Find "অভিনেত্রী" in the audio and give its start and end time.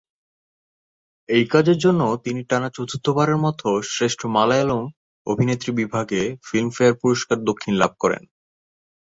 5.27-5.71